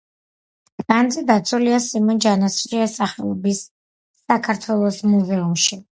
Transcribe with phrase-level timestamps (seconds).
[0.91, 3.61] განძი დაცულია სიმონ ჯანაშიას სახელობის
[4.23, 5.81] საქართველოს მუზეუმში.